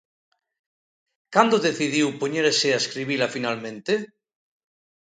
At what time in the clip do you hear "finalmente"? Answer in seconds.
3.35-3.93